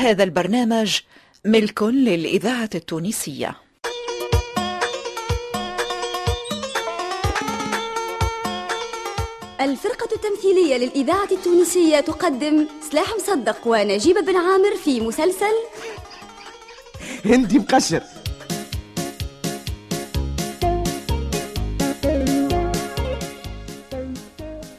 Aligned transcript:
هذا 0.00 0.24
البرنامج 0.24 1.00
ملك 1.44 1.82
للإذاعة 1.82 2.70
التونسية. 2.74 3.56
الفرقة 9.60 10.08
التمثيلية 10.12 10.76
للإذاعة 10.76 11.28
التونسية 11.32 12.00
تقدم 12.00 12.66
سلاح 12.90 13.14
مصدق 13.16 13.66
ونجيب 13.66 14.16
بن 14.16 14.36
عامر 14.36 14.76
في 14.84 15.00
مسلسل 15.00 15.54
هندي 17.24 17.58
مقشر. 17.58 18.02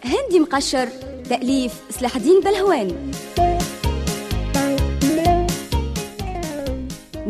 هندي 0.04 0.40
مقشر 0.40 0.90
تأليف 1.30 1.74
سلاح 1.90 2.16
الدين 2.16 2.40
بلهواني 2.40 2.96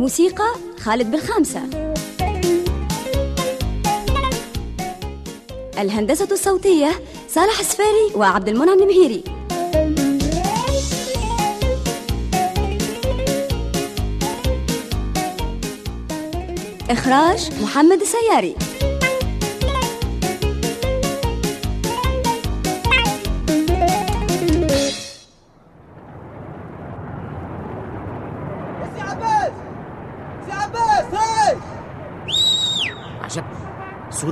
موسيقى 0.02 0.54
خالد 0.80 1.12
بالخامسة 1.12 1.62
الهندسة 5.80 6.28
الصوتية 6.32 6.92
صالح 7.30 7.60
السفاري 7.60 8.12
وعبد 8.16 8.50
المنعم 8.50 8.80
المهيري. 8.80 9.24
إخراج 16.90 17.50
محمد 17.62 18.02
السياري. 18.02 18.56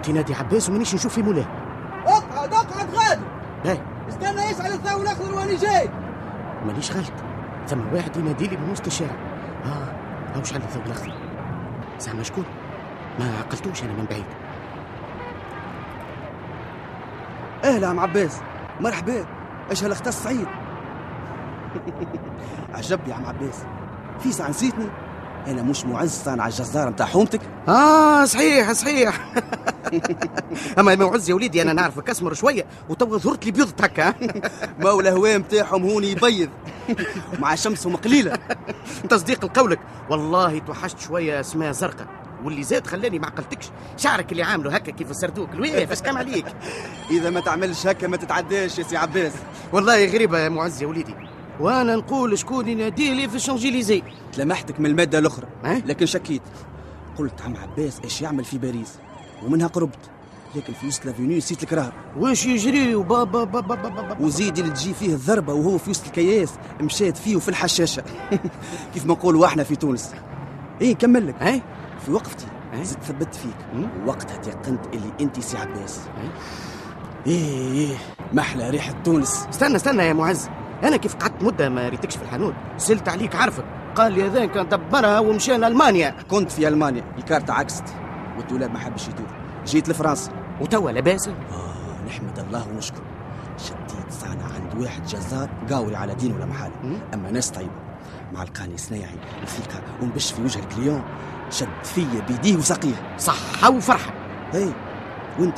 صوتي 0.10 0.20
نادي 0.20 0.34
عباس 0.36 0.70
ومانيش 0.70 0.96
نشوف 0.96 1.14
في 1.14 1.22
مولاه. 1.22 1.46
اقعد 2.06 2.54
اقعد 2.54 2.90
غادي. 2.96 3.22
باهي 3.64 3.82
استنى 4.10 4.42
يشعل 4.52 4.72
الضوء 4.72 5.02
الأخضر 5.02 5.36
وأنا 5.36 5.58
جاي. 5.58 5.90
مانيش 6.66 6.92
غلط. 6.92 7.14
ثم 7.68 7.94
واحد 7.94 8.18
ينادي 8.18 8.48
لي 8.48 8.58
من 8.58 8.70
وسط 8.72 8.86
الشارع 8.88 9.16
آه 9.66 10.36
هاو 10.36 10.44
شعل 10.44 10.62
الضوء 10.62 10.86
الأخضر؟ 10.86 11.14
زعما 12.00 12.24
شكون؟ 12.24 12.46
ما 13.20 13.38
عقلتوش 13.40 13.84
أنا 13.84 13.94
من 13.94 14.06
بعيد. 14.10 14.26
أهلا 17.64 17.88
عم 17.88 18.00
عباس 18.00 18.42
مرحبا. 18.80 19.26
إيش 19.72 19.84
هالاختص 19.84 20.24
سعيد 20.24 20.48
عجب 22.76 23.00
يا 23.08 23.14
عم 23.14 23.26
عباس. 23.26 23.64
في 24.20 24.32
ساعة 24.32 24.50
نسيتني؟ 24.50 24.86
أنا 25.48 25.62
مش 25.62 25.86
معز 25.86 26.12
صانع 26.12 26.46
الجزار 26.48 26.90
نتاع 26.90 27.06
حومتك. 27.06 27.42
آه 27.68 28.26
صحيح 28.26 28.72
صحيح. 28.72 29.20
اما 30.80 30.96
معز 30.96 31.30
يا 31.30 31.36
وليدي 31.36 31.62
أنا 31.62 31.74
نعرفك. 31.74 32.10
أسمر 32.10 32.34
شوية 32.34 32.66
وتوا 32.90 33.18
ظهرت 33.18 33.46
لي 33.46 33.52
بيض 33.52 33.72
هكا 33.82 34.14
ما 34.82 35.00
الهواء 35.00 35.38
نتاعهم 35.38 35.84
هوني 35.84 36.12
يبيض. 36.12 36.50
مع 37.42 37.56
شمسهم 37.56 37.96
قليلة 37.96 38.34
تصديق 39.10 39.46
لقولك. 39.46 39.80
والله 40.10 40.60
توحشت 40.60 41.00
شوية 41.00 41.40
اسماء 41.40 41.72
زرقاء. 41.72 42.08
واللي 42.44 42.64
زاد 42.64 42.88
خلاني 42.88 43.20
ما 43.20 43.28
عقلتكش. 43.28 43.70
شعرك 43.98 44.32
اللي 44.32 44.44
عامله 44.44 44.76
هكا 44.76 44.92
كيف 44.92 45.16
سردوك. 45.16 45.50
الوقف 45.54 45.92
اش 45.92 46.02
كان 46.02 46.18
عليك؟ 46.18 46.46
إذا 47.12 47.30
ما 47.30 47.40
تعملش 47.40 47.88
هكا 47.88 48.08
ما 48.08 48.18
تتعداش 48.18 48.80
يا 48.80 48.84
سي 48.84 48.98
عباس. 48.98 49.34
والله 49.74 50.06
غريبة 50.06 50.40
يا 50.40 50.50
معز 50.50 50.82
يا 50.82 50.88
وليدي. 50.88 51.16
وأنا 51.60 51.96
نقول 51.96 52.40
شكون 52.40 52.68
ينادي 52.68 53.14
لي 53.14 53.30
في 53.30 53.36
الشانجيليزي. 53.36 54.04
تلمحتك 54.34 54.80
من 54.80 54.86
المادة 54.86 55.20
الأخرى 55.20 55.48
أه؟ 55.66 55.78
لكن 55.86 56.06
شكيت. 56.06 56.42
قلت 57.18 57.42
عم 57.42 57.58
عباس 57.58 58.00
إيش 58.04 58.22
يعمل 58.22 58.46
في 58.46 58.58
باريس؟ 58.58 58.96
ومنها 59.46 59.68
قربت. 59.68 60.00
لكن 60.56 60.74
في 60.74 60.88
وسط 60.88 61.06
لافينيو 61.06 61.38
نسيت 61.38 61.64
الكرار 61.64 61.94
واش 62.18 62.46
يجري؟ 62.46 62.96
وبابا 62.96 63.44
بابا 63.44 63.76
بابا 63.76 63.90
بابا 64.02 64.26
وزيد 64.26 64.58
اللي 64.58 64.72
تجي 64.72 64.94
فيه 64.94 65.14
الضربة 65.14 65.54
وهو 65.54 65.78
في 65.78 65.90
وسط 65.90 66.06
الكياس 66.06 66.54
مشات 66.82 67.18
فيه 67.18 67.36
وفي 67.36 67.50
الحشاشة. 67.50 68.04
كيف 68.94 69.06
ما 69.06 69.14
نقولوا 69.14 69.46
إحنا 69.46 69.64
في 69.64 69.76
تونس. 69.76 70.12
إيه 70.82 70.92
نكمل 70.92 71.28
لك. 71.28 71.42
اي 71.42 71.62
في 72.06 72.12
وقفتي 72.12 72.46
أي. 72.74 72.86
زدت 72.86 73.04
ثبت 73.04 73.36
فيك. 73.36 73.56
مم. 73.74 73.88
وقتها 74.08 74.38
تيقنت 74.38 74.86
اللي 74.94 75.12
أنت 75.22 75.40
سي 75.40 75.58
عباس 75.58 76.00
أي. 76.18 76.30
إيه 77.28 77.72
إيه. 77.72 77.96
محلى 78.34 78.70
ريحة 78.70 78.94
تونس. 79.04 79.46
استنى 79.50 79.76
استنى 79.76 80.04
يا 80.04 80.14
معز. 80.14 80.50
أنا 80.84 80.98
كيف 80.98 81.16
قعدت 81.16 81.44
مدة 81.44 81.70
ما 81.70 81.90
ريتكش 81.90 82.16
في 82.18 82.24
الحانوت؟ 82.24 82.54
سألت 82.78 83.10
عليك 83.10 83.36
عرفك. 83.36 83.66
قال 83.96 84.14
لي 84.14 84.26
هذا 84.28 84.46
كان 84.46 84.70
دبرها 84.70 85.20
ومشينا 85.20 85.68
المانيا 85.68 86.16
كنت 86.32 86.52
في 86.52 86.68
ألمانيا. 86.68 87.04
الكارت 87.18 87.50
عكست. 87.50 87.84
والدولاب 88.40 88.72
ما 88.74 88.80
حبش 88.80 89.08
يدور. 89.08 89.28
جيت 89.66 89.90
لفرنسا. 89.90 90.32
وتوا 90.62 90.92
لاباس؟ 90.92 91.28
آه 91.28 91.34
نحمد 92.08 92.40
الله 92.40 92.68
ونشكر 92.68 93.02
شديت 93.58 94.12
صانع 94.12 94.44
عند 94.44 94.82
واحد 94.82 95.04
جزار 95.04 95.50
قاوري 95.72 95.96
على 95.96 96.16
دين 96.16 96.36
ولا 96.36 96.46
محال. 96.46 96.72
أما 97.14 97.32
ناس 97.32 97.50
طيبة. 97.50 97.72
ملي 98.34 98.44
لقاني 98.44 98.78
صناعي 98.78 99.18
وثقه 99.44 99.82
ونبش 100.02 100.32
في 100.32 100.42
وجه 100.42 100.60
ال 100.60 100.65
client. 100.65 101.04
شد 101.50 101.68
فيا 101.84 102.26
بيديه 102.28 102.56
وساقيه. 102.58 103.16
صحة 103.18 103.70
وفرحة. 103.70 104.14
اي 104.54 104.74
وأنت؟ 105.40 105.58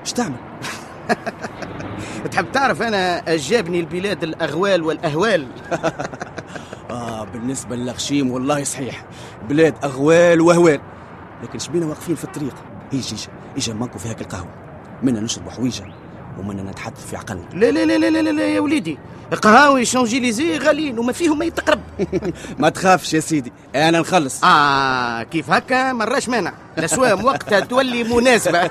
إيش 0.00 0.12
تعمل؟ 0.12 0.36
تحب 2.32 2.52
تعرف 2.52 2.82
أنا 2.82 3.18
آش 3.18 3.45
جابني 3.45 3.80
لبلاد 3.80 4.22
الأغوال 4.22 4.82
والأهوال؟ 4.82 5.46
آه 6.90 7.24
بالنسبة 7.24 7.76
للغشيم 7.76 8.30
والله 8.30 8.64
صحيح. 8.64 9.04
بلاد 9.48 9.74
أغوال 9.84 10.40
وأهوال. 10.40 10.80
لكن 11.42 11.58
شبينا 11.58 11.86
واقفين 11.86 12.14
في 12.14 12.24
الطريق. 12.24 12.54
إيش 12.92 13.12
إيش 13.12 13.28
إيش 13.56 13.68
مانكو 13.70 13.98
في 13.98 14.08
هاك 14.08 14.20
القهوة. 14.20 14.48
منا 15.02 15.20
نشرب 15.20 15.48
حويجه 15.48 15.84
ومنا 16.38 16.62
نتحدث 16.62 17.06
في 17.06 17.16
عقلنا 17.16 17.44
لا 17.54 17.70
لا 17.70 17.84
لا 17.84 17.98
لا 18.10 18.20
لا, 18.22 18.30
لا 18.30 18.46
يا 18.48 18.60
وليدي. 18.60 18.98
قهاوي 19.42 19.84
شانجيليزي 19.84 20.58
غاليين 20.58 20.98
وما 20.98 21.12
فيهم 21.12 21.38
ما 21.38 21.44
يتقرب. 21.44 21.80
ما 22.58 22.68
تخافش 22.68 23.14
يا 23.14 23.20
سيدي 23.20 23.52
أنا 23.74 24.00
نخلص. 24.00 24.44
آه 24.44 25.22
كيف 25.22 25.50
هكا؟ 25.50 25.92
ما 25.92 25.99
نراش 25.99 26.28
مانع. 26.28 26.52
الاسوام 26.78 27.24
وقتها 27.28 27.60
تولي 27.60 28.04
مناسبة. 28.04 28.70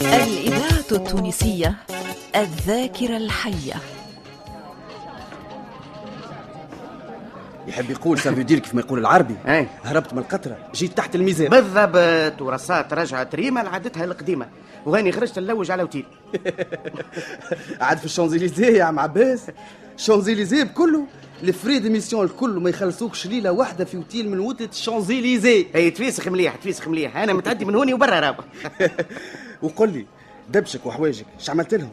الإذاعة 0.00 0.84
التونسية 0.92 1.74
الذاكرة 2.36 3.16
الحية. 3.16 3.74
يحب 7.70 7.90
يقول 7.90 8.18
سافو 8.18 8.42
دير 8.42 8.58
كيف 8.58 8.74
ما 8.74 8.80
يقول 8.80 8.98
العربي. 8.98 9.36
أي. 9.46 9.66
هربت 9.84 10.12
من 10.12 10.18
القطرة 10.18 10.56
جيت 10.74 10.96
تحت 10.96 11.14
الميزان. 11.14 11.48
بالضبط 11.48 12.42
ورصات 12.42 12.92
رجعت 12.92 13.34
ريما 13.34 13.60
لعادتها 13.60 14.04
القديمه 14.04 14.48
وهاني 14.86 15.12
خرجت 15.12 15.38
نلوج 15.38 15.70
على 15.70 15.82
وتيل. 15.82 16.04
عاد 17.80 17.98
في 17.98 18.04
الشانزليزيه 18.04 18.78
يا 18.78 18.84
عم 18.84 18.98
عباس. 18.98 19.46
الشانزليزيه 19.96 20.62
بكله. 20.62 21.06
ال 21.42 21.48
frais 21.48 21.78
de 21.78 21.88
mission 21.88 22.24
الكل 22.24 22.50
ما 22.50 22.70
يخلصوكش 22.70 23.26
ليلة 23.26 23.52
واحدة 23.52 23.84
في 23.84 23.96
اوتيل 23.96 24.30
من 24.30 24.38
وتلة 24.40 24.68
الشانزليزيه 24.68 25.66
اي 25.74 25.90
تفيسخ 25.90 26.28
مليح 26.28 26.56
تفيسخ 26.56 26.88
مليح. 26.88 27.16
أنا 27.16 27.32
متعدي 27.32 27.64
من 27.64 27.74
هوني 27.74 27.94
وبرا 27.94 28.20
راه 28.20 28.36
وقل 29.62 29.92
لي 29.92 30.06
دبشك 30.48 30.86
وحوايجك 30.86 31.26
إيش 31.38 31.50
عملت 31.50 31.74
لهم؟ 31.74 31.90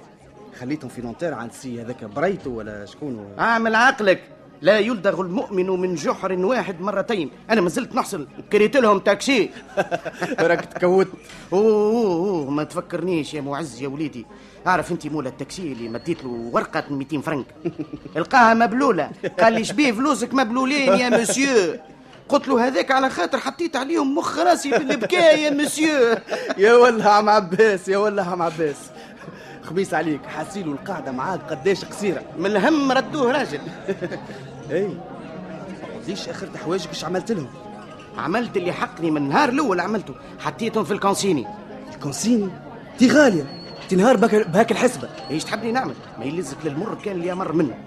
خليتهم 0.60 0.90
في 0.90 1.02
نانتير 1.02 1.34
عند 1.34 1.52
سي 1.52 1.82
هذاك 1.82 2.04
بريتو 2.04 2.50
ولا 2.50 2.86
شكون؟ 2.86 3.36
أعمل 3.40 3.76
عقلك. 3.76 4.37
لا 4.62 4.80
يلدغ 4.80 5.22
المؤمن 5.22 5.70
من 5.70 5.96
جحر 5.96 6.34
واحد 6.34 6.82
مرتين. 6.82 7.30
أنا 7.50 7.62
ما 7.62 7.70
زلت 7.70 7.96
نحصل. 7.96 8.28
كريت 8.52 8.78
لهم 8.78 9.00
تاكسي. 9.00 9.50
راك 10.40 10.66
تكوت 10.66 11.08
أوه 11.54 12.50
ما 12.50 12.64
تفكرنيش 12.64 13.34
يا 13.34 13.42
معز 13.42 13.82
يا 13.82 13.88
وليدي. 13.88 14.26
أعرف 14.68 14.92
انت 14.92 15.08
مولا 15.08 15.30
التاكسي 15.30 15.62
اللي 15.72 15.90
مديت 15.90 16.24
له 16.24 16.30
ورقة 16.30 16.84
200 16.90 17.22
فرنك. 17.22 17.46
القاها 18.18 18.54
مبلولة. 18.54 19.12
قال 19.40 19.54
لي 19.54 19.64
شبيه 19.64 19.92
فلوسك 19.92 20.34
مبلولين 20.34 20.94
يا 20.94 21.10
مسيو. 21.10 21.76
قلت 22.30 22.48
له 22.48 22.68
هذاك 22.68 22.92
على 22.92 23.10
خاطر 23.10 23.38
حطيت 23.38 23.76
عليهم 23.76 24.16
مخ 24.18 24.40
راسي 24.40 24.70
بالبكاء 24.72 25.40
يا 25.40 25.50
مسيو. 25.50 26.16
يا 26.58 26.74
والله 26.74 27.10
عم 27.10 27.30
عباس 27.30 27.88
يا 27.90 27.98
والله 27.98 28.24
عم 28.24 28.42
عباس. 28.42 28.76
خبيس 29.68 29.94
عليك 29.94 30.26
حاسيلو 30.26 30.72
القاعدة 30.72 31.12
معاك 31.12 31.40
قداش 31.50 31.86
قصيرة. 31.86 32.22
من 32.40 32.46
الهم 32.46 32.92
ردوه 32.92 33.32
راجل. 33.32 33.60
إي. 34.72 34.98
ليش 36.08 36.30
اخرت 36.30 36.58
حوايجك 36.58 36.90
إيش 36.90 37.06
عملت 37.06 37.32
لهم؟ 37.32 37.48
عملت 38.18 38.58
اللي 38.58 38.72
حقني 38.72 39.12
من 39.12 39.18
النهار 39.18 39.50
الأول 39.50 39.80
عملته. 39.80 40.14
حطيتهم 40.40 40.84
في 40.84 40.92
ال 40.94 40.99
consigne. 40.99 41.48
ال 41.94 42.00
consigne؟ 42.00 42.50
تي 43.00 43.08
غالية. 43.12 43.44
تنهار 43.90 44.18
بهاك 44.18 44.48
بهاك 44.48 44.72
الحسبة. 44.72 45.10
إيش 45.32 45.44
تحبني 45.44 45.72
نعمل؟ 45.72 45.94
ما 46.20 46.26
يلزك 46.26 46.58
للمر 46.66 46.98
كان 47.06 47.16
اللي 47.16 47.32
أمر 47.32 47.54
منه. 47.54 47.78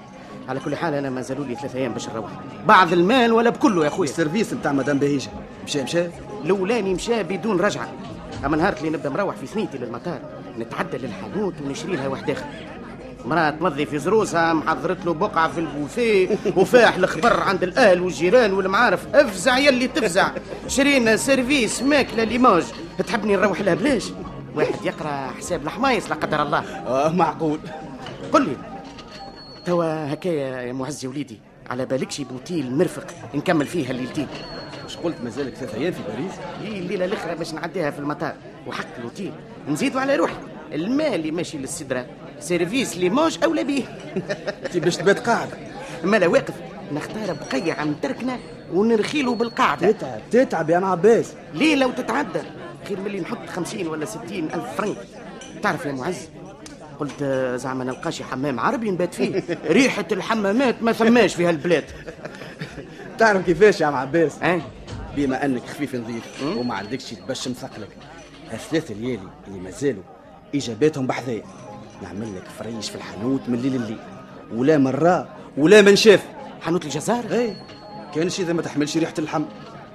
على 0.48 0.60
كل 0.60 0.76
حال 0.76 0.94
أنا 0.94 1.10
ما 1.10 1.20
زالوا 1.20 1.44
لي 1.44 1.54
ثلاث 1.54 1.76
أيام 1.76 1.92
باش 1.92 2.08
نروح. 2.08 2.30
بعض 2.66 2.92
المال 2.92 3.32
ولا 3.32 3.50
بكله 3.50 3.82
يا 3.82 3.88
أخويا. 3.88 4.10
ال 4.10 4.16
service 4.16 4.52
نتاع 4.52 4.72
مدام 4.72 4.98
بهيجة. 4.98 5.30
مشى 5.64 5.82
مشى؟ 5.82 6.06
الأولاني 6.44 6.94
مشى 6.94 7.22
بدون 7.22 7.60
رجعة. 7.60 7.88
أما 8.44 8.56
نهار 8.56 8.72
اللي 8.72 8.90
نبدأ 8.90 9.08
مروح 9.08 9.36
في 9.36 9.46
ثنيتي 9.46 9.78
للمطار 9.78 10.20
نتعدى 10.58 10.98
للحانوت 10.98 11.54
ونشري 11.64 11.96
لها 11.96 12.08
واحد 12.08 12.30
اخر 12.30 12.44
مرأة 13.24 13.50
تمضي 13.50 13.86
في 13.86 13.98
زروسها 13.98 14.52
محضرت 14.52 15.06
له 15.06 15.14
بقعة 15.14 15.48
في 15.48 15.60
البوفيه 15.60 16.28
وفاح 16.56 16.96
الخبر 16.96 17.40
عند 17.40 17.62
الأهل 17.62 18.00
والجيران 18.00 18.52
والمعارف. 18.52 19.06
أفزع 19.14 19.58
يلي 19.58 19.88
تفزع. 19.88 20.30
شرينا 20.68 21.16
service 21.16 21.82
ماكلة 21.82 22.24
ليموج 22.24 22.62
تحبني 23.06 23.36
نروح 23.36 23.60
لها 23.60 23.74
بلاش؟ 23.74 24.04
واحد 24.54 24.84
يقرأ 24.84 25.30
حساب 25.38 25.62
الحمايس 25.62 26.08
لا 26.10 26.14
قدر 26.14 26.42
الله. 26.42 26.58
آه 26.86 27.08
معقول. 27.08 27.58
قل 28.32 28.42
لي 28.42 28.56
توا 29.64 30.12
هكايا 30.12 30.60
يا 30.62 30.72
معز 30.72 31.04
يا 31.04 31.10
وليدي 31.10 31.40
على 31.70 31.86
بالكش 31.86 32.20
بوتيل 32.20 32.76
مرفق 32.76 33.06
نكمل 33.34 33.66
فيها 33.66 33.90
الليلتين 33.90 34.26
مش 34.90 34.96
قلت 34.96 35.16
مازالك 35.24 35.54
ثلاث 35.54 35.74
أيام 35.74 35.92
في 35.92 36.02
باريس؟ 36.08 36.32
هي 36.62 36.78
الليلة 36.78 37.04
الأخرى 37.04 37.34
باش 37.34 37.54
نعديها 37.54 37.90
في 37.90 37.98
المطار. 37.98 38.34
وحق 38.66 38.86
الاوتيل 38.98 39.32
نزيدوا 39.68 40.00
على 40.00 40.16
روحي. 40.16 40.34
المال 40.72 41.14
اللي 41.14 41.30
ماشي 41.30 41.58
للسدرة. 41.58 42.06
service 42.40 42.96
ليموج 42.96 43.38
أولى 43.44 43.64
بيه. 43.64 43.82
أنت 44.66 44.76
باش 44.76 44.96
تبات 44.96 45.18
قاعدة. 45.18 45.56
ما 46.04 46.16
لا 46.16 46.26
واقف. 46.26 46.54
نختار 46.92 47.32
بقية 47.32 47.72
عم 47.72 47.94
تركنا 48.02 48.38
ونرخيله 48.72 49.34
بالقاعدة. 49.34 49.90
تتعب 49.90 50.20
تتعب 50.30 50.70
يا 50.70 50.78
ام 50.78 50.84
عباس 50.84 51.32
ليه 51.54 51.74
لو 51.74 51.90
تتعدى 51.90 52.40
خير 52.88 53.00
ملي 53.00 53.20
نحط 53.20 53.48
خمسين 53.48 53.86
ولا 53.86 54.04
ستين 54.04 54.44
ألف 54.54 54.64
فرنك. 54.78 54.96
تعرف 55.62 55.86
يا 55.86 55.92
معز 55.92 56.28
قلت 57.00 57.24
زعما 57.56 57.84
نلقاش 57.84 58.22
حمام 58.22 58.60
عربي 58.60 58.90
نبات 58.90 59.14
فيه. 59.14 59.42
ريحة 59.66 60.06
الحمامات 60.12 60.82
ما 60.82 60.92
ثماش 60.92 61.34
في 61.34 61.46
هالبلاد. 61.46 61.84
تعرف 63.18 63.46
كيفاش 63.46 63.80
يا 63.80 63.88
ام 63.88 63.94
عباس 63.94 64.42
أه؟ 64.42 64.60
بما 65.16 65.44
أنك 65.44 65.66
خفيف 65.66 65.94
نظيف 65.94 66.42
وما 66.42 66.74
عندكش 66.74 67.10
تبشم 67.10 67.52
ثقلك 67.52 67.96
هالثلاثه 68.50 68.94
ليالي 68.94 69.28
اللي 69.48 69.60
مازالوا 69.60 70.02
إجاباتهم 70.54 71.06
بحذايا. 71.06 71.42
نعمل 72.02 72.36
لك 72.36 72.44
فريش 72.58 72.90
في 72.90 72.96
الحانوت 72.96 73.40
من 73.48 73.54
الليل 73.54 73.74
الليل 73.74 73.98
ولا 74.54 74.78
مرة 74.78 75.28
ولا 75.56 75.82
من 75.82 75.96
شاف 75.96 76.26
حانوت 76.60 76.84
الجزار 76.84 77.24
اي 77.30 77.56
كانش 78.14 78.40
إذا 78.40 78.52
ما 78.52 78.62
تحملش 78.62 78.96
ريحة 78.96 79.14
اللحم. 79.18 79.44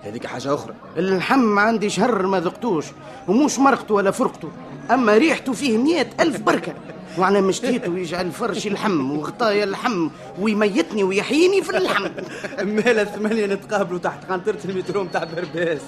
هذيك 0.03 0.25
حاجة 0.25 0.53
أخرى. 0.53 0.73
اللحم 0.97 1.59
عندي 1.59 1.89
شهر 1.89 2.27
ما 2.27 2.39
ذقتوش 2.39 2.85
ومش 3.27 3.59
مرقته 3.59 3.94
ولا 3.94 4.12
فرقته. 4.12 4.51
أما 4.91 5.17
ريحته 5.17 5.53
فيه 5.53 5.77
مئة 5.77 6.07
ألف 6.19 6.41
بركة. 6.41 6.73
وأنا 7.17 7.41
مشتيته 7.41 7.89
ويجعل 7.91 8.31
فرشي 8.31 8.69
اللحم 8.69 9.11
وغطايا 9.11 9.63
اللحم 9.63 10.09
ويميتني 10.39 11.03
ويحييني 11.03 11.61
في 11.61 11.77
اللحم. 11.77 12.07
مالا 12.75 13.03
ثمانية 13.03 13.45
نتقابلوا 13.45 13.99
تحت 13.99 14.25
قنطرة 14.31 14.57
المترو 14.65 15.03
متاع 15.03 15.23
برباس. 15.23 15.81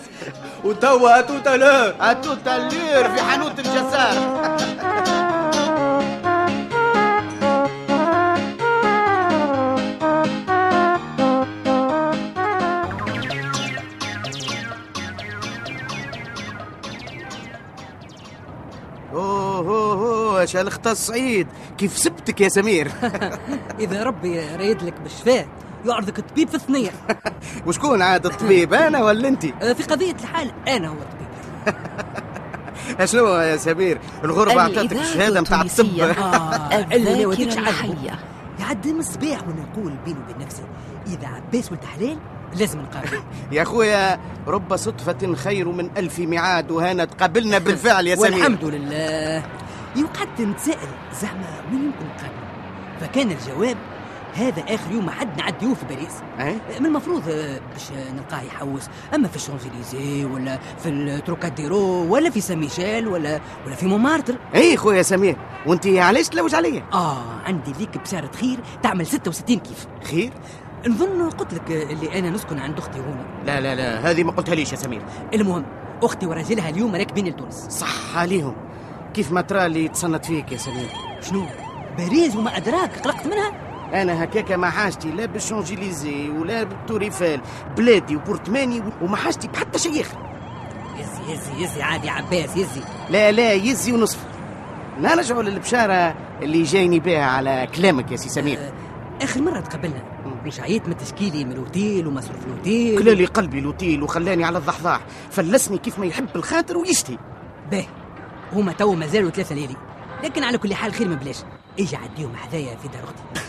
وتوا 0.63 1.21
توتالور 1.21 1.93
أتوتالير 2.01 3.09
في 3.09 3.21
حانوت 3.21 3.59
الجزار 3.59 4.17
اوه 20.47 20.53
شالخت 20.53 20.87
الصعيد 20.87 21.47
كيف 21.77 21.97
سبتك 21.97 22.41
يا 22.41 22.49
سمير؟ 22.49 22.91
إذا 23.79 24.03
ربي 24.03 24.39
رايد 24.39 24.83
لك 24.83 24.93
بالشفاء 25.03 25.47
يعرضك 25.85 26.19
الطبيب 26.19 26.49
في 26.49 26.55
الثنيه 26.55 26.91
وشكون 27.67 28.01
عاد 28.01 28.25
الطبيب؟ 28.25 28.73
أنا 28.87 29.03
ولا 29.03 29.27
انت 29.27 29.45
آه، 29.45 29.73
في 29.73 29.83
قضية 29.83 30.11
الحال 30.11 30.51
أنا 30.67 30.87
هو 30.87 30.93
الطبيب. 30.93 31.27
شنو 33.05 33.27
يا 33.27 33.57
سمير؟ 33.57 33.99
الغربة 34.23 34.61
أعطتك 34.61 34.77
الإذاعة 34.77 35.03
الشهاده 35.03 35.41
نتاع 35.41 35.61
الطب. 35.61 35.99
آه، 35.99 36.87
ما 36.87 36.95
الذاكرة 36.95 37.59
عاجبه. 37.59 37.69
الحية. 37.69 38.19
يعدي 38.59 38.93
من 38.93 38.99
الصباح 38.99 39.47
وأنا 39.47 39.61
نقول 39.71 39.93
بيني 40.05 40.19
وبين 40.19 40.45
نفسي 40.45 40.61
إذا 41.07 41.27
عباس 41.27 41.71
ولد 41.71 41.85
حلال 41.85 42.17
لازم 42.55 42.79
نقابل. 42.79 43.19
يا 43.51 43.63
خويا 43.63 44.19
رب 44.47 44.75
صدفة 44.75 45.35
خير 45.35 45.67
من 45.71 45.89
ألف 45.97 46.19
ميعاد 46.19 46.71
وهنا 46.71 47.05
تقابلنا 47.05 47.57
بالفعل 47.57 48.07
يا 48.07 48.15
سمير. 48.15 48.33
والحمد 48.33 48.63
لله. 48.63 49.43
يقعد 49.95 50.41
نتساءل 50.41 50.87
زعما 51.21 51.45
وين 51.71 51.83
يمكن 51.83 52.05
نقابل 52.15 52.47
فكان 53.01 53.31
الجواب 53.31 53.77
هذا 54.33 54.63
آخر 54.67 54.91
يوم 54.91 55.05
ما 55.05 55.11
حد 55.11 55.37
نعديوه 55.37 55.73
في 55.73 55.85
باريس. 55.85 56.13
أه؟ 56.39 56.55
من 56.79 56.85
المفروض 56.85 57.23
آه، 57.29 57.59
باش 57.73 57.91
نلقاه 58.13 58.41
يحوس. 58.41 58.89
أما 59.15 59.27
في 59.27 59.35
الشونزليزيه 59.35 60.25
ولا 60.25 60.59
في 60.83 60.89
التروكاديرو 60.89 62.13
ولا 62.13 62.29
في 62.29 62.41
سان 62.41 62.57
ميشيل 62.59 63.07
ولا 63.07 63.39
ولا 63.65 63.75
في 63.75 63.85
مونمارتر. 63.85 64.35
اي 64.55 64.77
خويا 64.77 65.01
سمير 65.01 65.37
وأنت 65.65 65.87
علاش 65.87 66.29
تلوج 66.29 66.55
عليا؟ 66.55 66.83
آه 66.93 67.23
عندي 67.45 67.73
ليك 67.79 67.97
بشارة 67.97 68.31
خير 68.41 68.59
تعمل 68.83 69.07
66 69.07 69.59
كيف. 69.59 69.87
خير؟ 70.03 70.33
نظن 70.87 71.29
قلت 71.29 71.53
لك 71.53 71.71
اللي 71.71 72.19
أنا 72.19 72.29
نسكن 72.29 72.59
عند 72.59 72.77
أختي 72.77 72.99
هنا. 72.99 73.25
لا 73.45 73.61
لا 73.61 73.75
لا 73.75 74.11
هذه 74.11 74.23
ما 74.23 74.31
قلتها 74.31 74.55
ليش 74.55 74.71
يا 74.71 74.77
سمير؟ 74.77 75.01
المهم 75.33 75.65
أختي 76.03 76.25
وراجلها 76.25 76.69
اليوم 76.69 76.95
راكبين 76.95 77.27
لتونس. 77.27 77.67
صح 77.69 78.17
عليهم. 78.17 78.55
كيف 79.17 79.31
ما 79.31 79.41
ترى 79.41 79.65
اللي 79.65 79.87
تصنت 79.87 80.25
فيك 80.25 80.51
يا 80.51 80.57
سمير 80.57 80.89
شنو؟ 81.21 81.45
باريس 81.97 82.35
وما 82.35 82.57
أدراك 82.57 82.99
قلقت 82.99 83.25
منها؟ 83.25 83.51
أنا 84.01 84.23
هكاكا 84.23 84.57
ما 84.57 84.69
حاجتي 84.69 85.11
لا 85.11 85.25
بالشونجيليزي 85.25 86.29
ولا 86.29 86.63
بالتوريفال 86.63 87.41
بلادي 87.77 88.15
وبورتماني 88.15 88.83
وما 89.01 89.17
حاجتي 89.17 89.47
بحتى 89.47 89.79
شيء 89.79 90.01
آخر. 90.01 90.17
يزي 90.99 91.33
يزي 91.33 91.63
يزي 91.63 91.81
عادي 91.81 92.09
عباس 92.09 92.57
يزي. 92.57 92.81
لا 93.09 93.31
لا 93.31 93.53
يزي 93.53 93.91
ونصف. 93.91 94.19
نرجعوا 94.99 95.43
للبشاره 95.43 96.15
اللي 96.41 96.63
جايني 96.63 96.99
بها 96.99 97.25
على 97.25 97.67
كلامك 97.75 98.11
يا 98.11 98.17
سي 98.17 98.29
سمير. 98.29 98.59
آه، 98.59 99.23
آخر 99.23 99.41
مرة 99.41 99.59
تقابلنا. 99.59 100.03
مش 100.45 100.59
عييت 100.59 100.87
من 100.87 100.97
تشكيلي 100.97 101.45
من 101.45 101.51
الأوتيل 101.51 102.07
ومصروف 102.07 102.45
الأوتيل؟ 102.47 102.99
كلالي 102.99 103.25
قلبي 103.25 103.61
l'hôtel 103.61 104.03
وخلاني 104.03 104.43
على 104.43 104.57
الضحضاح. 104.57 105.01
فلسني 105.31 105.77
كيف 105.77 105.99
ما 105.99 106.05
يحب 106.05 106.27
الخاطر 106.35 106.77
ويشتي. 106.77 107.17
باهي 107.71 107.87
هما 108.53 108.71
تو 108.71 108.93
مازالوا 108.93 109.29
ثلاثة 109.29 109.55
ليالي. 109.55 109.75
لكن 110.23 110.43
على 110.43 110.57
كل 110.57 110.73
حال 110.73 110.93
خير 110.93 111.07
ما 111.07 111.15
بلاش. 111.15 111.37
أجي 111.79 111.95
عديهم 111.95 112.35
حذايا 112.35 112.75
في 112.75 112.87
دار 112.87 113.03
أختي. 113.03 113.47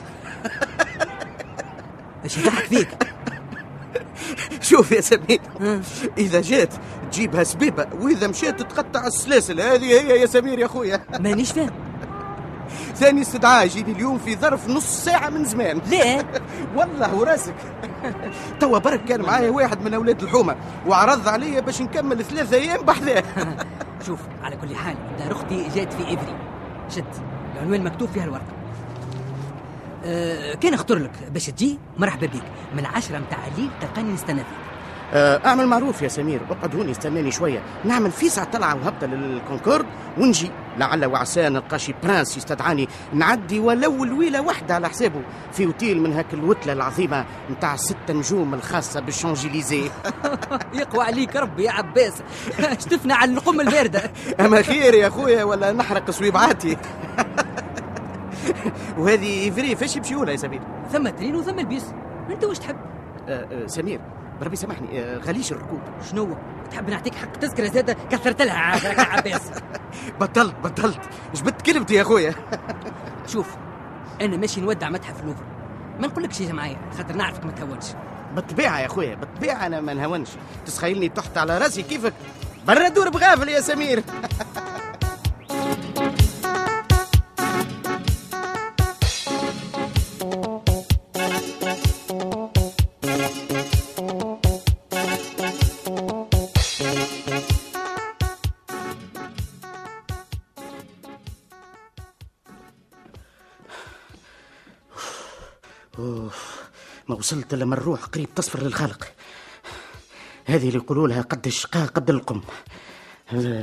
إيش 2.25 2.39
يضحك 2.39 2.65
فيك؟ 2.65 2.89
شوف 4.61 4.93
يا 4.93 5.01
سمير؟ 5.01 5.41
إذا 6.19 6.41
جات 6.41 6.75
تجيبها 7.13 7.45
سبيبة 7.45 7.87
وإذا 8.01 8.27
مشات 8.27 8.63
تقطع 8.63 9.07
السلاسل. 9.07 9.61
هذه 9.61 9.85
هي 9.85 10.21
يا 10.21 10.27
سمير 10.27 10.59
يا 10.59 10.67
خويا 10.67 11.05
مانيش 11.21 11.53
فاهم. 11.53 11.88
ثاني 12.95 13.23
استدعاء 13.23 13.67
يجيني 13.67 13.93
اليوم 13.93 14.19
في 14.19 14.37
ظرف 14.37 14.69
نص 14.69 15.05
ساعة 15.05 15.29
من 15.29 15.45
زمان. 15.45 15.81
لا 15.91 16.25
والله 16.77 17.15
وراسك. 17.15 17.55
توا 18.61 18.79
برك 18.79 19.05
كان 19.05 19.23
معايا 19.23 19.51
واحد 19.51 19.83
من 19.83 19.95
أولاد 19.95 20.23
الحومة 20.23 20.57
وعرض 20.87 21.29
عليا 21.29 21.61
باش 21.61 21.83
نكمل 21.83 22.25
ثلاثة 22.25 22.57
أيام 22.57 22.83
بحذاه 22.83 23.25
شوف 24.07 24.21
على 24.43 24.57
كل 24.57 24.77
حال 24.77 24.97
دار 25.19 25.33
أختي 25.33 25.69
جات 25.75 25.93
في 25.93 26.03
افري 26.03 26.37
شد 26.89 27.05
العنوان 27.55 27.85
مكتوب 27.85 28.09
فيها 28.09 28.25
الورقة. 28.25 28.53
أه 30.05 30.55
كان 30.55 30.75
اختار 30.75 30.99
لك 30.99 31.11
باش 31.33 31.47
تجي 31.47 31.79
مرحبا 31.99 32.27
بك. 32.27 32.43
من 32.77 32.87
عشرة 32.87 33.19
متاع 33.19 33.39
الليل 33.47 33.71
تلقاني 33.81 34.13
نستنى 34.13 34.39
فيك. 34.39 34.59
آه، 35.13 35.41
أعمل 35.47 35.67
معروف 35.67 36.03
يا 36.03 36.09
سمير 36.09 36.41
أقعد 36.51 36.77
هوني 36.77 36.91
استناني 36.91 37.31
شوية. 37.31 37.63
نعمل 37.85 38.11
في 38.11 38.29
ساعه 38.29 38.51
طلعه 38.51 38.75
وهبطة 38.75 39.07
للكونكورد 39.07 39.87
ونجي. 40.19 40.51
لعل 40.79 41.05
وعسى 41.07 41.49
نلقى 41.49 41.79
شي 41.79 41.95
prince 42.03 42.37
يستدعاني. 42.37 42.89
نعدي 43.13 43.61
ولو 43.61 44.05
الويلة 44.05 44.41
واحدة 44.41 44.75
على 44.75 44.89
حسابه. 44.89 45.23
في 45.53 45.65
أوتيل 45.67 46.01
من 46.01 46.13
هاك 46.13 46.35
الوتلة 46.35 46.73
العظيمة 46.73 47.25
نتاع 47.51 47.77
ست 47.77 48.11
نجوم 48.11 48.55
الخاصة 48.55 49.01
بالشونجيليزيه 49.01 49.91
يقوى 50.81 51.05
عليك 51.05 51.37
ربي 51.37 51.65
يا 51.65 51.71
عباس. 51.71 52.23
شتفنا 52.83 53.15
على 53.15 53.33
القمة 53.33 53.63
الباردة. 53.63 54.03
أما 54.41 54.63
خير 54.63 54.95
يا 54.95 55.09
خويا 55.09 55.45
ولا 55.45 55.73
نحرق 55.73 56.11
صويبعاتي 56.11 56.77
وهذه 58.99 59.49
افري 59.49 59.77
فاش 59.77 59.97
يمشيونا 59.97 60.33
يا 60.33 60.37
سمير؟ 60.37 60.61
ثم 60.93 61.09
train 61.09 61.37
وثم 61.37 61.59
البيس. 61.59 61.85
أنت 62.31 62.45
واش 62.45 62.59
تحب؟ 62.59 62.77
آه، 63.29 63.47
آه، 63.53 63.67
سمير. 63.67 64.01
بربي 64.41 64.57
سامحني 64.57 65.01
آه، 65.01 65.19
غاليش 65.19 65.53
الركوب. 65.53 65.81
شنو 66.11 66.37
تحب 66.71 66.91
نعطيك 66.91 67.15
حق 67.15 67.33
تذكرة 67.33 67.69
زادة؟ 67.69 67.97
كثرت 68.11 68.43
لها 68.43 68.57
عباس 69.17 69.43
بطلت 70.21 70.55
بطلت. 70.65 71.01
جبت 71.35 71.63
كلمتي 71.63 71.95
يا 71.95 72.03
خويا؟ 72.03 72.35
شوف 73.33 73.47
أنا 74.21 74.37
ماشي 74.37 74.61
نودع 74.61 74.89
متحف 74.89 75.21
اللوفر. 75.21 75.45
ما 76.01 76.07
نقولكش 76.07 76.41
يا 76.41 76.53
معايا 76.53 76.77
خاطر 76.97 77.17
نعرفك 77.17 77.45
ما 77.45 77.53
تهونش. 77.53 77.85
بالطبيعة 78.35 78.81
يا 78.81 78.89
خويا 78.89 79.15
بالطبيعة 79.15 79.67
أنا 79.67 79.81
ما 79.81 79.95
نهونش. 79.95 80.29
تسخيلني 80.67 81.09
تحت 81.09 81.39
على 81.39 81.59
رأسي 81.59 81.83
كيفك؟ 81.83 82.13
برا 82.67 82.89
دور 82.89 83.09
بغافل 83.09 83.49
يا 83.49 83.61
سمير. 83.61 84.03
أوف 105.99 106.69
ما 107.09 107.15
وصلت 107.15 107.55
من 107.55 107.73
الروح 107.73 108.05
قريب 108.05 108.35
تصفر 108.35 108.63
للخالق. 108.63 109.13
هذه 110.45 110.69
اللي 110.69 110.79
يقولوا 110.79 111.09
لها 111.09 111.23
قد 111.23 111.47
الشقاء 111.47 111.87
قد 111.87 112.11
القم. 112.11 112.41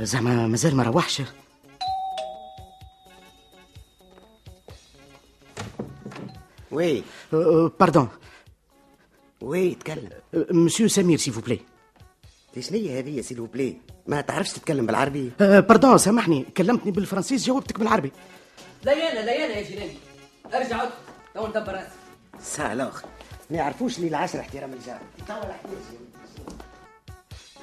زعما 0.02 0.46
مازال 0.46 0.76
ما 0.76 0.82
روحش 0.82 1.22
وي. 6.70 7.02
أه، 7.34 7.72
باردون 7.80 8.08
وي 9.40 9.74
تكلم. 9.74 10.10
أه، 10.34 10.46
مسيو 10.50 10.88
سمير 10.88 11.18
سيفو 11.18 11.40
بلاي 11.40 11.60
دي 12.54 12.62
شنية 12.62 12.98
هذه 12.98 13.20
سيلو 13.20 13.46
بلاي 13.46 13.80
ما 14.06 14.20
تعرفش 14.20 14.52
تتكلم 14.52 14.86
بالعربي؟ 14.86 15.32
أه، 15.40 15.60
باردون 15.60 15.98
سامحني. 15.98 16.42
كلمتني 16.56 16.90
بالفرنسيس 16.92 17.46
جاوبتك 17.46 17.78
بالعربي. 17.78 18.12
ليانا 18.84 19.20
ليانا 19.20 19.56
يا 19.56 19.62
جيراني. 19.62 19.96
ارجع 20.54 20.82
ادخل 20.82 20.94
تو 21.34 21.46
ندبر 21.46 21.72
راسي 21.72 22.05
ساعة 22.42 22.72
الآخر 22.72 23.06
ما 23.50 23.56
يعرفوش 23.56 23.98
لي 23.98 24.08
العشرة 24.08 24.40
احترام 24.40 24.72
الجار. 24.72 25.00
توا 25.28 25.52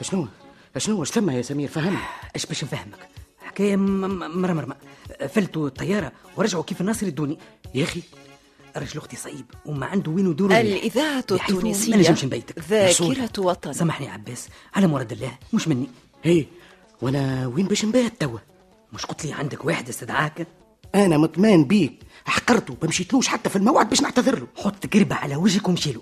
شنو؟ 0.02 0.28
شنو؟ 0.78 1.02
اش 1.04 1.12
ثم 1.12 1.30
يا 1.30 1.42
سمير؟ 1.42 1.70
فهمني. 1.70 1.98
إيش 2.36 2.46
باش 2.46 2.64
نفهمك؟ 2.64 3.08
حكاية 3.46 3.76
م- 3.76 4.02
م- 4.02 4.42
مرة 4.42 4.54
مرة 4.54 4.78
فلتوا 5.28 5.68
الطيارة 5.68 6.12
ورجعوا 6.38 6.64
كيف 6.64 6.82
الناس 6.82 7.04
يردوني 7.04 7.38
يا 7.76 7.84
أخي. 7.84 8.02
رجل 8.78 8.98
أختي 8.98 9.16
صعيب 9.16 9.46
وما 9.66 9.86
عنده 9.86 10.12
وين 10.12 10.32
يدور. 10.32 10.52
الإذاعة 10.52 11.24
بحيث 11.36 11.90
ما 11.90 11.98
نجمش 11.98 12.26
نبيتك. 12.26 12.60
ذاكرة 12.60 13.30
وطن. 13.38 13.74
سامحني 13.74 14.06
يا 14.08 14.12
عباس. 14.12 14.48
على 14.76 14.88
مراد 14.88 15.12
الله 15.12 15.32
مش 15.54 15.68
مني. 15.68 15.88
هي 16.24 16.46
وأنا 17.02 17.48
وين 17.48 17.68
باش 17.68 17.86
نبات 17.86 18.14
توا؟ 18.22 18.40
مش 18.94 19.06
قلت 19.06 19.26
لي 19.26 19.34
عندك 19.34 19.66
واحد 19.66 19.90
استدعاك 19.90 20.48
أنا 20.96 21.18
مطمان 21.18 21.64
بيك. 21.64 22.00
حقرته 22.26 22.78
ما 22.82 22.88
مشيتلوش 22.88 23.28
حتى 23.28 23.50
في 23.50 23.56
الموعد 23.56 23.90
باش 23.90 24.02
نعتذر 24.02 24.40
له. 24.40 24.48
حط 24.58 24.94
قربة 24.94 25.16
على 25.16 25.36
وجهك 25.36 25.68
ومشيله 25.68 26.02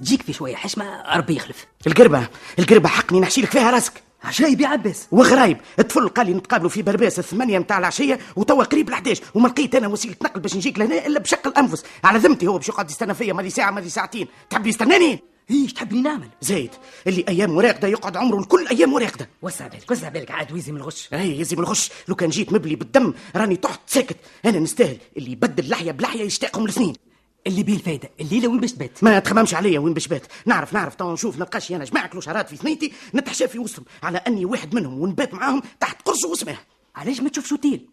تجيك 0.00 0.22
في 0.22 0.32
شوية 0.32 0.56
حشمة 0.56 1.02
ربي 1.16 1.36
يخلف. 1.36 1.66
القربة 1.86 2.28
القربة 2.58 2.88
حقني 2.88 3.20
نحشي 3.20 3.40
لك 3.40 3.50
فيها 3.50 3.70
راسك. 3.70 4.02
عجايب 4.24 4.60
يا 4.60 4.68
عباس. 4.68 5.06
وغرايب. 5.12 5.58
الطفل 5.78 6.08
قال 6.08 6.26
لي 6.26 6.34
نتقابلوا 6.34 6.70
في 6.70 6.82
برباس 6.82 7.18
الثمانية 7.18 7.58
متاع 7.58 7.78
العشية 7.78 8.18
وتوا 8.36 8.64
قريب 8.64 8.90
ال11 8.90 9.18
وما 9.34 9.48
لقيت 9.48 9.74
أنا 9.74 9.88
وسيلة 9.88 10.16
نقل 10.24 10.40
باش 10.40 10.56
نجيك 10.56 10.78
لهنا 10.78 11.06
إلا 11.06 11.20
بشق 11.20 11.46
الأنفس. 11.46 11.84
على 12.04 12.18
ذمتي 12.18 12.46
هو 12.46 12.58
باش 12.58 12.68
يقعد 12.68 12.90
يستنى 12.90 13.14
فيا 13.14 13.32
ماضي 13.32 13.50
ساعة 13.50 13.70
ماضي 13.70 13.88
ساعتين. 13.88 14.28
تحب 14.50 14.66
يستناني؟ 14.66 15.22
إيش 15.50 15.72
تحبني 15.72 16.00
نعمل؟ 16.00 16.28
زايد 16.40 16.70
اللي 17.06 17.24
أيام 17.28 17.56
وراقده 17.56 17.88
يقعد 17.88 18.16
عمره 18.16 18.40
الكل 18.40 18.68
أيام 18.68 18.92
وراقده 18.92 19.28
وسع 19.42 19.66
بالك 19.66 19.90
وسع 19.90 20.08
بالك 20.08 20.30
عاد 20.30 20.52
ويزي 20.52 20.72
من 20.72 20.78
الغش. 20.78 21.08
اي 21.12 21.40
يزي 21.40 21.56
من 21.56 21.62
الغش. 21.62 21.90
لو 22.08 22.14
كان 22.14 22.30
جيت 22.30 22.52
مبلي 22.52 22.76
بالدم 22.76 23.14
راني 23.36 23.56
تحت 23.56 23.80
ساكت. 23.86 24.16
أنا 24.44 24.58
نستاهل 24.58 24.98
اللي 25.16 25.32
يبدل 25.32 25.68
لحية 25.68 25.92
بلحية 25.92 26.22
يشتاقهم 26.22 26.64
الاثنين 26.64 26.94
اللي 27.46 27.62
بيه 27.62 27.74
الفايدة 27.74 28.10
الليلة 28.20 28.48
وين 28.48 28.60
باش 28.60 28.72
تبات 28.72 29.04
ما 29.04 29.18
تخممش 29.18 29.54
عليا 29.54 29.78
وين 29.78 29.94
باش 29.94 30.08
بات؟ 30.08 30.26
نعرف 30.46 30.72
نعرف. 30.72 30.94
تو 30.94 31.12
نشوف 31.12 31.38
نلقاش 31.38 31.72
أنا 31.72 31.84
جماعة 31.84 32.06
كلوشارات 32.08 32.48
في 32.48 32.56
ثنيتي 32.56 32.92
نتحشى 33.14 33.48
في 33.48 33.58
وسطهم 33.58 33.84
على 34.02 34.18
أني 34.18 34.44
واحد 34.44 34.74
منهم 34.74 35.00
ونبات 35.00 35.34
معاهم 35.34 35.62
تحت 35.80 36.02
قرص 36.02 36.24
واسمه 36.24 36.56
علاش 36.96 37.20
ما 37.20 37.28
تشوفش 37.28 37.52
اوتيل 37.52 37.86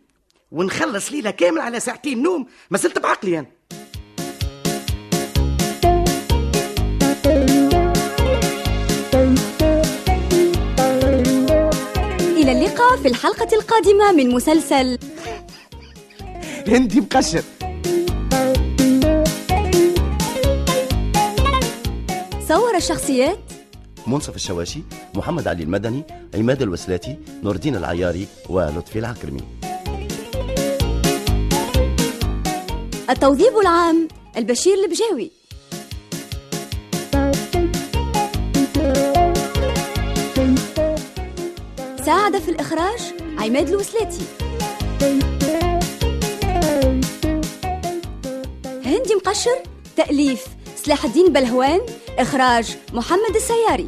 ونخلص 0.51 1.11
ليلة 1.11 1.31
كامل 1.31 1.59
على 1.61 1.79
ساعتين 1.79 2.23
نوم. 2.23 2.47
ما 2.71 2.77
زلت 2.77 2.99
بعقلي 2.99 3.39
أنا. 3.39 3.47
إلى 3.71 3.82
في 13.01 13.07
الحلقة 13.07 13.47
القادمة 13.53 14.11
من 14.11 14.29
مسلسل 14.29 14.97
هندي 16.67 17.01
مقشر. 17.01 17.43
صور 22.47 22.75
الشخصيات 22.77 23.39
منصف 24.07 24.35
الشواشي 24.35 24.79
محمد 25.15 25.47
علي 25.47 25.63
المدني 25.63 26.03
عماد 26.35 26.61
الوسلاتي 26.61 27.17
نور 27.43 27.55
الدين 27.55 27.75
العياري 27.75 28.27
ولطفي 28.49 28.99
العكرمي. 28.99 29.41
التوظيف 33.09 33.57
العام 33.61 34.07
البشير 34.37 34.73
البجاوي. 34.73 35.31
ساعد 42.05 42.39
في 42.39 42.51
الإخراج 42.51 42.99
عماد 43.39 43.69
الوسلاتي. 43.69 44.21
هندي 48.85 49.15
مقشر 49.15 49.63
تأليف 49.97 50.47
سلاح 50.83 51.05
الدين 51.05 51.33
بلهوان 51.33 51.81
إخراج 52.19 52.77
محمد 52.93 53.35
السياري. 53.35 53.87